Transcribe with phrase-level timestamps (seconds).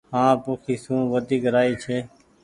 [0.13, 1.97] هآنٚ پوکي سون وديڪ رآئي ڇي